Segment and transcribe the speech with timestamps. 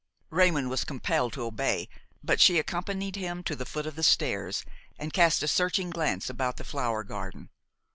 [0.31, 1.87] Raymon was compelled to obey;
[2.23, 4.65] but she accompanied him to the foot of the stairs
[4.97, 7.51] and cast a searching glance about the flower garden.